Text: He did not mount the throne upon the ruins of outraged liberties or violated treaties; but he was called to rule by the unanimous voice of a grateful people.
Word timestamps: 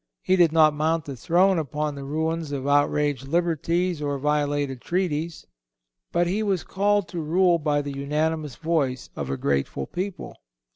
He 0.23 0.35
did 0.35 0.51
not 0.51 0.73
mount 0.73 1.05
the 1.05 1.15
throne 1.15 1.59
upon 1.59 1.93
the 1.93 2.03
ruins 2.03 2.51
of 2.51 2.67
outraged 2.67 3.27
liberties 3.27 4.01
or 4.01 4.17
violated 4.17 4.81
treaties; 4.81 5.45
but 6.11 6.25
he 6.25 6.41
was 6.41 6.63
called 6.63 7.07
to 7.09 7.19
rule 7.21 7.59
by 7.59 7.83
the 7.83 7.93
unanimous 7.95 8.55
voice 8.55 9.11
of 9.15 9.29
a 9.29 9.37
grateful 9.37 9.85
people. 9.85 10.35